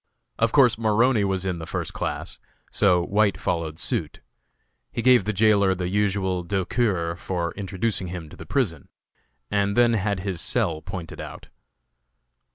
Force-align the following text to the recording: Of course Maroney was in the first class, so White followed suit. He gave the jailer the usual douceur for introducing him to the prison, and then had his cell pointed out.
Of 0.39 0.51
course 0.51 0.79
Maroney 0.79 1.23
was 1.23 1.45
in 1.45 1.59
the 1.59 1.67
first 1.67 1.93
class, 1.93 2.39
so 2.71 3.03
White 3.03 3.37
followed 3.39 3.77
suit. 3.77 4.19
He 4.91 5.03
gave 5.03 5.25
the 5.25 5.31
jailer 5.31 5.75
the 5.75 5.89
usual 5.89 6.41
douceur 6.41 7.15
for 7.15 7.51
introducing 7.53 8.07
him 8.07 8.27
to 8.29 8.35
the 8.35 8.47
prison, 8.47 8.87
and 9.51 9.77
then 9.77 9.93
had 9.93 10.21
his 10.21 10.41
cell 10.41 10.81
pointed 10.81 11.21
out. 11.21 11.49